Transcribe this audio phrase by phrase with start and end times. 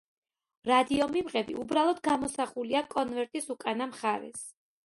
[0.69, 4.47] რადიომიმღები უბრალოდ გამოსახულია კონვერტის უკანა მხარეს.